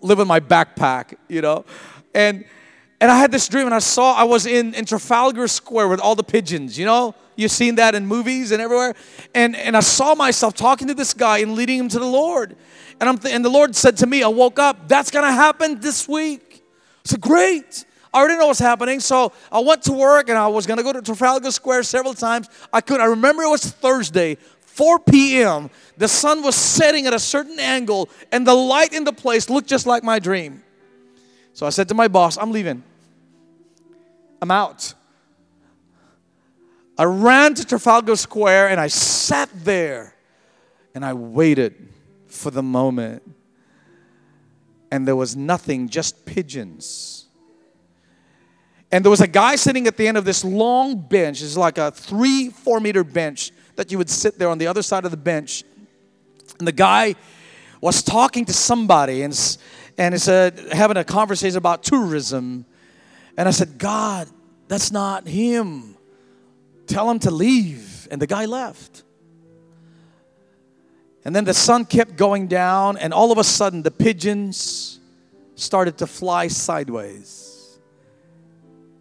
[0.00, 1.66] Live in my backpack, you know.
[2.14, 2.46] And,
[3.02, 6.00] and I had this dream and I saw I was in, in Trafalgar Square with
[6.00, 7.14] all the pigeons, you know.
[7.36, 8.94] You've seen that in movies and everywhere.
[9.34, 12.56] And, and I saw myself talking to this guy and leading him to the Lord.
[12.98, 15.32] And, I'm th- and the Lord said to me, I woke up, that's going to
[15.32, 16.62] happen this week.
[17.04, 17.84] I said, Great.
[18.12, 19.00] I already know what's happening.
[19.00, 22.14] So I went to work and I was going to go to Trafalgar Square several
[22.14, 22.48] times.
[22.72, 25.70] I could I remember it was Thursday, 4 p.m.
[25.96, 29.68] The sun was setting at a certain angle and the light in the place looked
[29.68, 30.62] just like my dream.
[31.54, 32.82] So I said to my boss, I'm leaving.
[34.40, 34.94] I'm out.
[36.98, 40.14] I ran to Trafalgar Square and I sat there
[40.94, 41.88] and I waited
[42.26, 43.22] for the moment
[44.90, 47.21] and there was nothing, just pigeons.
[48.92, 51.42] And there was a guy sitting at the end of this long bench.
[51.42, 54.82] It's like a three, four meter bench that you would sit there on the other
[54.82, 55.64] side of the bench.
[56.58, 57.14] And the guy
[57.80, 59.58] was talking to somebody and,
[59.96, 62.66] and he said, having a conversation about tourism.
[63.36, 64.28] And I said, God,
[64.68, 65.96] that's not him.
[66.86, 68.06] Tell him to leave.
[68.10, 69.04] And the guy left.
[71.24, 74.98] And then the sun kept going down, and all of a sudden, the pigeons
[75.54, 77.41] started to fly sideways.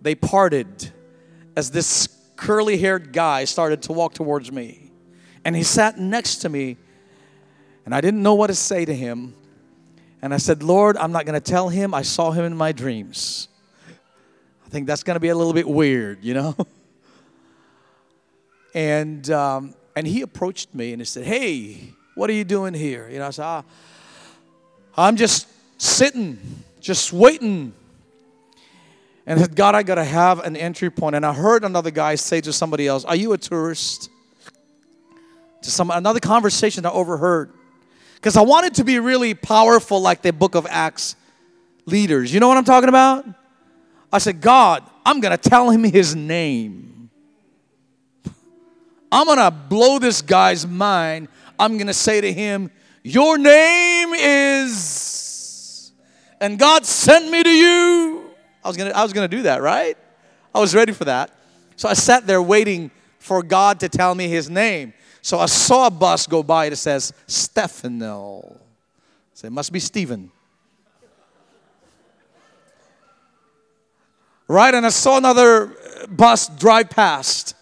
[0.01, 0.91] They parted
[1.55, 4.91] as this curly haired guy started to walk towards me.
[5.45, 6.77] And he sat next to me,
[7.85, 9.35] and I didn't know what to say to him.
[10.21, 12.71] And I said, Lord, I'm not going to tell him I saw him in my
[12.71, 13.47] dreams.
[14.65, 16.55] I think that's going to be a little bit weird, you know?
[18.75, 23.09] and, um, and he approached me and he said, Hey, what are you doing here?
[23.09, 23.63] You know, I said, ah,
[24.95, 25.47] I'm just
[25.81, 26.39] sitting,
[26.79, 27.73] just waiting.
[29.31, 31.15] And said, God, I got to have an entry point.
[31.15, 34.09] And I heard another guy say to somebody else, Are you a tourist?
[35.61, 37.53] To some another conversation I overheard.
[38.15, 41.15] Because I wanted to be really powerful like the book of Acts
[41.85, 42.33] leaders.
[42.33, 43.25] You know what I'm talking about?
[44.11, 47.09] I said, God, I'm going to tell him his name.
[49.13, 52.69] I'm going to blow this guy's mind I'm going to say to him,
[53.01, 55.93] Your name is,
[56.41, 58.20] and God sent me to you.
[58.63, 59.97] I was to, I was to do that, right?
[60.53, 61.31] I was ready for that.
[61.75, 64.93] So I sat there waiting for God to tell me his name.
[65.21, 68.57] So I saw a bus go by that says Stefano.
[69.33, 70.31] So it must be Stephen.
[74.47, 74.73] Right?
[74.73, 75.75] And I saw another
[76.09, 77.55] bus drive past,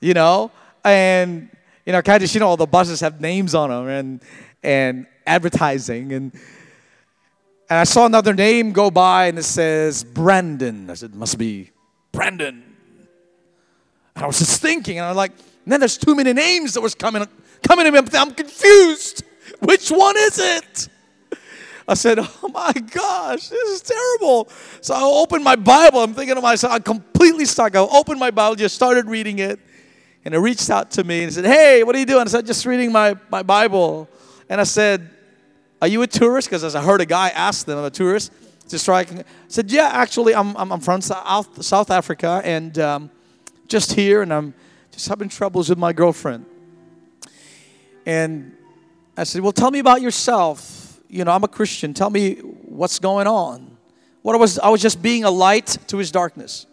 [0.00, 0.50] you know,
[0.82, 1.50] and
[1.84, 4.22] you know, of, you know, all the buses have names on them and,
[4.62, 6.12] and advertising.
[6.12, 6.32] And,
[7.70, 10.90] and I saw another name go by and it says Brandon.
[10.90, 11.70] I said, must be
[12.10, 12.64] Brandon.
[14.16, 15.32] And I was just thinking, and I was like,
[15.64, 17.24] then there's too many names that was coming,
[17.62, 18.00] coming to me.
[18.14, 19.22] I'm confused.
[19.60, 20.88] Which one is it?
[21.86, 24.48] I said, Oh my gosh, this is terrible.
[24.80, 26.00] So I opened my Bible.
[26.00, 27.76] I'm thinking to myself, I'm completely stuck.
[27.76, 29.60] I opened my Bible, just started reading it
[30.24, 32.22] and it reached out to me and said, Hey, what are you doing?
[32.22, 34.08] I said, Just reading my, my Bible.
[34.48, 35.08] And I said,
[35.82, 36.48] Are you a tourist?
[36.48, 38.32] Because as I heard a guy ask them, I'm a tourist.
[38.68, 39.20] Just striking.
[39.20, 43.10] I said, Yeah, actually, I'm, I'm, I'm from South, South Africa and um,
[43.66, 44.54] just here, and I'm
[44.92, 46.44] just having troubles with my girlfriend.
[48.04, 48.56] And
[49.16, 51.00] I said, Well, tell me about yourself.
[51.08, 51.94] You know, I'm a Christian.
[51.94, 53.76] Tell me what's going on.
[54.22, 56.66] What I was, I was just being a light to his darkness.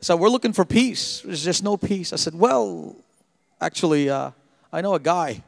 [0.00, 1.20] So we're looking for peace.
[1.20, 2.12] There's just no peace.
[2.12, 2.96] I said, well,
[3.60, 4.30] actually, uh,
[4.72, 5.42] I know a guy.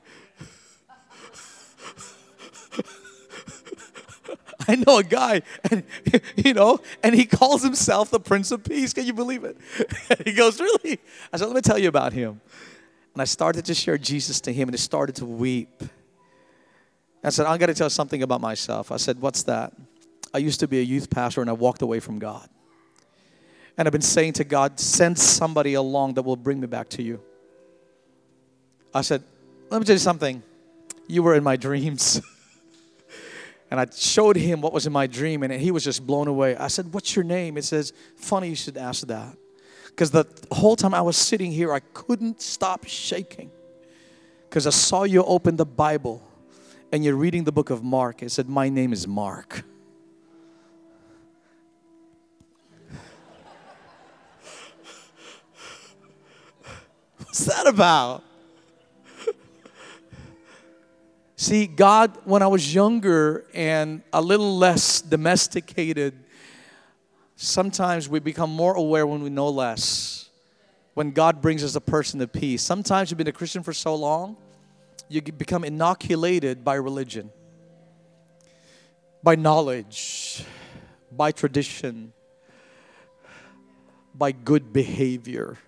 [4.68, 5.84] I know a guy, and
[6.36, 8.92] you know, and he calls himself the Prince of Peace.
[8.92, 9.56] Can you believe it?
[10.24, 10.98] he goes, Really?
[11.32, 12.40] I said, Let me tell you about him.
[13.14, 15.82] And I started to share Jesus to him, and he started to weep.
[17.24, 18.90] I said, I'm going to tell something about myself.
[18.90, 19.72] I said, What's that?
[20.34, 22.48] I used to be a youth pastor, and I walked away from God.
[23.76, 27.02] And I've been saying to God, send somebody along that will bring me back to
[27.02, 27.22] you.
[28.94, 29.22] I said,
[29.70, 30.42] let me tell you something.
[31.06, 32.20] You were in my dreams.
[33.72, 36.54] And I showed him what was in my dream, and he was just blown away.
[36.56, 37.56] I said, What's your name?
[37.56, 39.34] It says, Funny you should ask that.
[39.86, 43.50] Because the whole time I was sitting here, I couldn't stop shaking.
[44.42, 46.22] Because I saw you open the Bible
[46.92, 48.22] and you're reading the book of Mark.
[48.22, 49.64] It said, My name is Mark.
[57.16, 58.22] What's that about?
[61.42, 66.14] See, God, when I was younger and a little less domesticated,
[67.34, 70.30] sometimes we become more aware when we know less.
[70.94, 72.62] When God brings us a person of peace.
[72.62, 74.36] Sometimes you've been a Christian for so long,
[75.08, 77.28] you become inoculated by religion,
[79.20, 80.44] by knowledge,
[81.10, 82.12] by tradition,
[84.14, 85.58] by good behavior.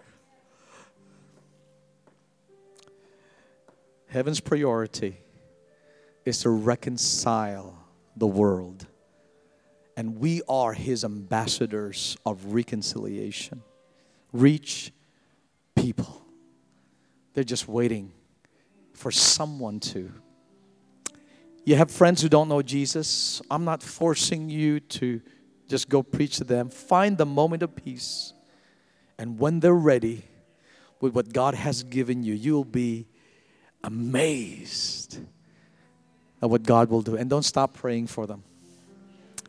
[4.06, 5.18] Heaven's priority
[6.24, 7.76] is to reconcile
[8.16, 8.86] the world.
[9.96, 13.62] And we are his ambassadors of reconciliation.
[14.32, 14.92] Reach
[15.76, 16.22] people.
[17.34, 18.12] They're just waiting
[18.92, 20.12] for someone to.
[21.64, 23.40] You have friends who don't know Jesus.
[23.50, 25.20] I'm not forcing you to
[25.68, 26.68] just go preach to them.
[26.68, 28.32] Find the moment of peace.
[29.18, 30.24] And when they're ready
[31.00, 33.06] with what God has given you, you'll be
[33.82, 35.18] amazed
[36.44, 37.16] at what God will do.
[37.16, 38.44] And don't stop praying for them.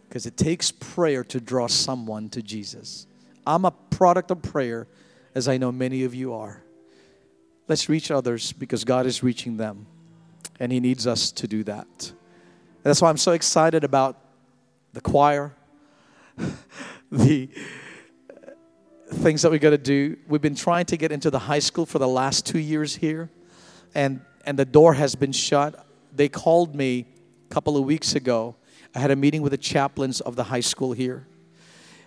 [0.07, 3.05] Because it takes prayer to draw someone to Jesus.
[3.45, 4.87] I'm a product of prayer,
[5.35, 6.63] as I know many of you are.
[7.67, 9.87] Let's reach others because God is reaching them.
[10.59, 11.87] And He needs us to do that.
[11.99, 14.17] And that's why I'm so excited about
[14.93, 15.53] the choir,
[17.11, 17.49] the
[19.11, 20.15] things that we got to do.
[20.29, 23.29] We've been trying to get into the high school for the last two years here
[23.93, 25.83] and and the door has been shut.
[26.15, 27.07] They called me
[27.49, 28.55] a couple of weeks ago.
[28.93, 31.27] I had a meeting with the chaplains of the high school here.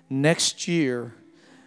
[0.09, 1.15] Next year,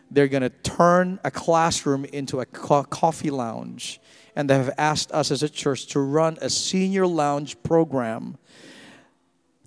[0.09, 4.01] they're going to turn a classroom into a co- coffee lounge.
[4.35, 8.37] And they have asked us as a church to run a senior lounge program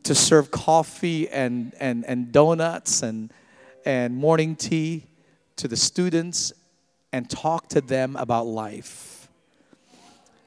[0.02, 3.32] to serve coffee and, and, and donuts and,
[3.86, 5.06] and morning tea
[5.56, 6.52] to the students
[7.12, 9.13] and talk to them about life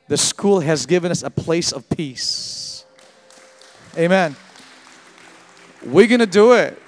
[0.07, 2.85] the school has given us a place of peace.
[3.97, 4.35] Amen.
[5.83, 6.81] We're going to do it.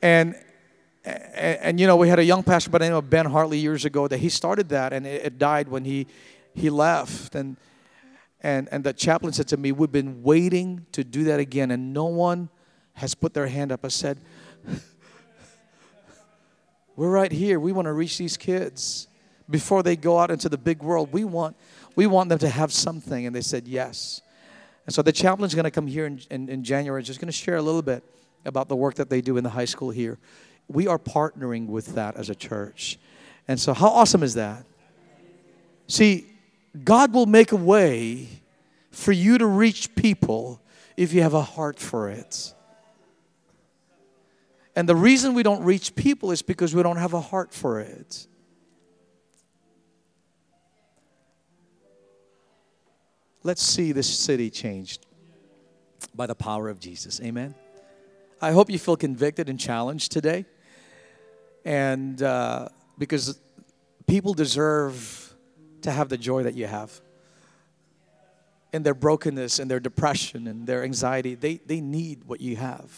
[0.00, 0.34] And,
[1.04, 3.58] and, and, you know, we had a young pastor by the name of Ben Hartley
[3.58, 6.06] years ago that he started that and it, it died when he,
[6.54, 7.34] he left.
[7.34, 7.56] And,
[8.40, 11.92] and, and the chaplain said to me, We've been waiting to do that again, and
[11.92, 12.48] no one
[12.94, 13.84] has put their hand up.
[13.84, 14.20] I said,
[16.96, 17.58] We're right here.
[17.58, 19.08] We want to reach these kids
[19.48, 21.12] before they go out into the big world.
[21.12, 21.56] We want,
[21.94, 23.26] we want them to have something.
[23.26, 24.20] And they said yes.
[24.86, 27.32] And so the chaplain's going to come here in, in, in January, just going to
[27.32, 28.04] share a little bit
[28.44, 30.18] about the work that they do in the high school here.
[30.68, 32.98] We are partnering with that as a church.
[33.48, 34.64] And so, how awesome is that?
[35.88, 36.26] See,
[36.84, 38.28] God will make a way
[38.90, 40.60] for you to reach people
[40.96, 42.54] if you have a heart for it.
[44.74, 47.80] And the reason we don't reach people is because we don't have a heart for
[47.80, 48.26] it.
[53.46, 55.06] Let's see this city changed
[56.16, 57.20] by the power of Jesus.
[57.20, 57.54] Amen.
[58.42, 60.46] I hope you feel convicted and challenged today.
[61.64, 63.38] And uh, because
[64.08, 65.32] people deserve
[65.82, 67.00] to have the joy that you have.
[68.72, 72.90] In their brokenness and their depression and their anxiety, they, they need what you have.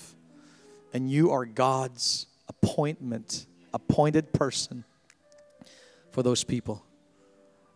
[0.95, 3.45] And you are God's appointment,
[3.75, 4.85] appointed person
[6.11, 6.83] for those people.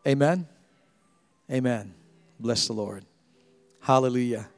[0.06, 0.48] Amen.
[1.50, 1.92] Amen.
[2.42, 3.04] Bless the Lord.
[3.78, 4.48] Hallelujah.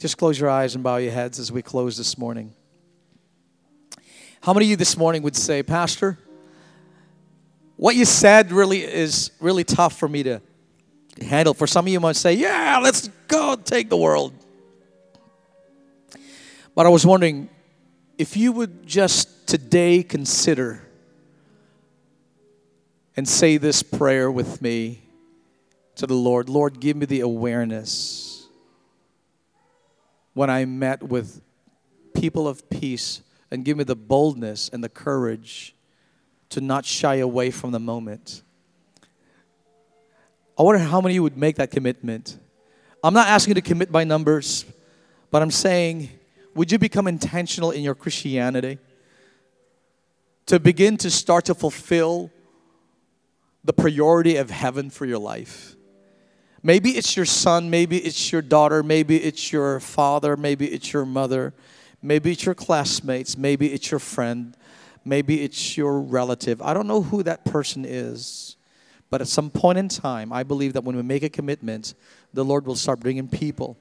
[0.00, 2.52] Just close your eyes and bow your heads as we close this morning.
[4.40, 6.18] How many of you this morning would say, Pastor,
[7.76, 10.42] what you said really is really tough for me to
[11.22, 11.54] handle?
[11.54, 14.32] For some of you might say, Yeah, let's go take the world.
[16.74, 17.48] But I was wondering
[18.18, 20.82] if you would just today consider
[23.16, 25.02] and say this prayer with me
[25.98, 28.46] to the Lord, Lord, give me the awareness
[30.32, 31.42] when I met with
[32.14, 35.74] people of peace and give me the boldness and the courage
[36.50, 38.42] to not shy away from the moment.
[40.56, 42.38] I wonder how many you would make that commitment.
[43.02, 44.64] I'm not asking you to commit by numbers,
[45.32, 46.10] but I'm saying,
[46.54, 48.78] would you become intentional in your Christianity?
[50.46, 52.30] To begin to start to fulfill
[53.64, 55.74] the priority of heaven for your life?
[56.62, 61.04] Maybe it's your son, maybe it's your daughter, maybe it's your father, maybe it's your
[61.04, 61.54] mother,
[62.02, 64.56] maybe it's your classmates, maybe it's your friend,
[65.04, 66.60] maybe it's your relative.
[66.60, 68.56] I don't know who that person is.
[69.10, 71.94] But at some point in time, I believe that when we make a commitment,
[72.34, 73.78] the Lord will start bringing people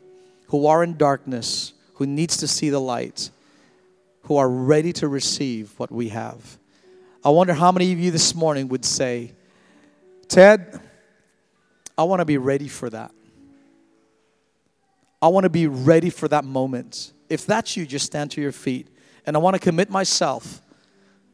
[0.47, 3.29] who are in darkness, who needs to see the light,
[4.23, 6.57] who are ready to receive what we have.
[7.25, 9.33] I wonder how many of you this morning would say,
[10.29, 10.79] Ted,
[11.97, 13.11] I want to be ready for that.
[15.21, 17.13] I want to be ready for that moment.
[17.29, 18.87] If that's you, just stand to your feet.
[19.25, 20.61] And I want to commit myself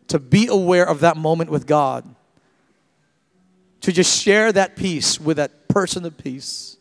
[0.07, 2.15] to be aware of that moment with God,
[3.81, 6.77] to just share that peace with that person of peace,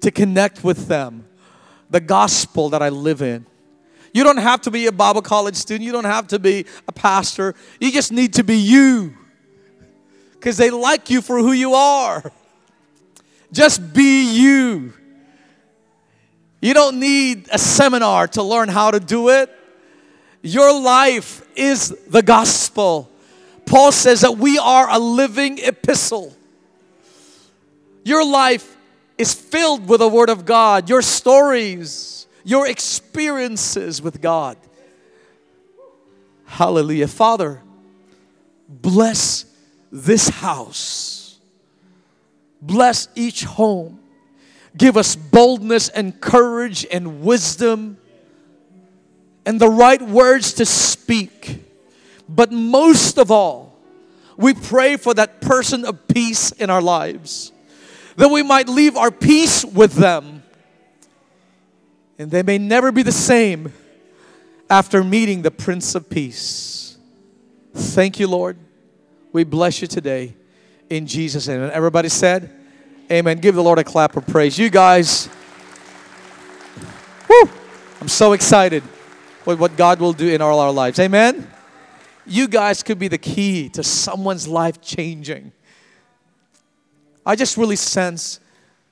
[0.00, 1.26] to connect with them,
[1.90, 3.46] the gospel that I live in.
[4.12, 6.92] You don't have to be a Bible college student, you don't have to be a
[6.92, 7.54] pastor.
[7.80, 9.16] You just need to be you
[10.32, 12.30] because they like you for who you are.
[13.54, 14.92] Just be you.
[16.60, 19.48] You don't need a seminar to learn how to do it.
[20.42, 23.08] Your life is the gospel.
[23.64, 26.34] Paul says that we are a living epistle.
[28.04, 28.76] Your life
[29.16, 34.56] is filled with the Word of God, your stories, your experiences with God.
[36.44, 37.08] Hallelujah.
[37.08, 37.62] Father,
[38.68, 39.46] bless
[39.92, 41.13] this house,
[42.66, 44.00] bless each home.
[44.76, 47.98] Give us boldness and courage and wisdom
[49.46, 51.62] and the right words to speak.
[52.28, 53.76] But most of all,
[54.36, 57.52] we pray for that person of peace in our lives,
[58.16, 60.42] that we might leave our peace with them,
[62.18, 63.72] and they may never be the same
[64.68, 66.96] after meeting the Prince of Peace.
[67.74, 68.56] Thank you, Lord.
[69.32, 70.34] We bless you today
[70.90, 71.62] in Jesus' name.
[71.62, 72.50] And everybody said,
[73.10, 73.38] Amen.
[73.38, 74.58] Give the Lord a clap of praise.
[74.58, 75.28] You guys,
[77.28, 77.50] whoo,
[78.00, 78.82] I'm so excited
[79.44, 80.98] with what God will do in all our lives.
[80.98, 81.50] Amen.
[82.26, 85.52] You guys could be the key to someone's life changing.
[87.26, 88.40] I just really sense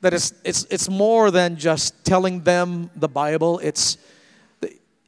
[0.03, 3.61] that it's, it's, it's more than just telling them the Bible.
[3.61, 3.97] It's,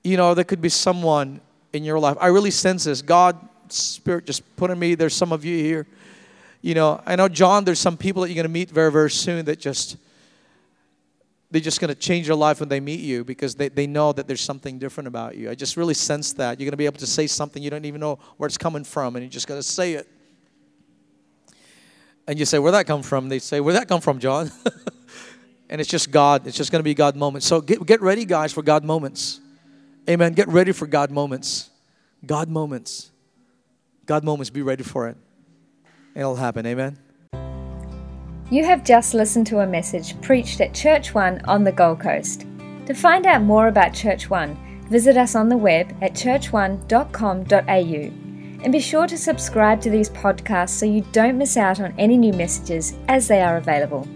[0.02, 1.40] you know, there could be someone
[1.72, 2.16] in your life.
[2.20, 3.02] I really sense this.
[3.02, 3.36] God,
[3.68, 4.94] Spirit just put in me.
[4.94, 5.86] There's some of you here.
[6.64, 9.10] You know, I know, John, there's some people that you're going to meet very, very
[9.10, 9.98] soon that just,
[11.50, 14.14] they're just going to change their life when they meet you because they, they know
[14.14, 15.50] that there's something different about you.
[15.50, 16.58] I just really sense that.
[16.58, 18.82] You're going to be able to say something you don't even know where it's coming
[18.82, 20.08] from, and you're just going to say it.
[22.26, 23.28] And you say, Where'd that come from?
[23.28, 24.50] They say, Where'd that come from, John?
[25.68, 26.46] and it's just God.
[26.46, 27.46] It's just going to be God moments.
[27.46, 29.38] So get, get ready, guys, for God moments.
[30.08, 30.32] Amen.
[30.32, 31.68] Get ready for God moments.
[32.24, 33.10] God moments.
[34.06, 34.48] God moments.
[34.48, 35.18] Be ready for it.
[36.14, 36.66] It'll happen.
[36.66, 36.98] Amen.
[38.50, 42.46] You have just listened to a message preached at Church One on the Gold Coast.
[42.86, 44.56] To find out more about Church One,
[44.90, 48.24] visit us on the web at churchone.com.au
[48.64, 52.16] and be sure to subscribe to these podcasts so you don't miss out on any
[52.16, 54.08] new messages as they are available.